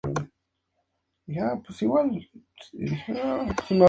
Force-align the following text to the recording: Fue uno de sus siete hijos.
Fue 1.69 1.87
uno 1.87 2.13
de 2.15 2.21
sus 2.27 2.41
siete 2.71 3.11
hijos. 3.11 3.77